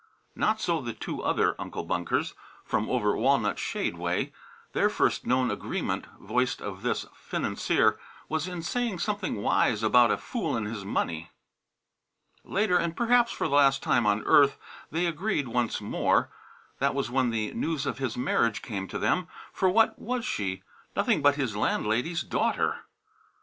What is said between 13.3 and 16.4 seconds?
for the last time on earth, they agreed once more.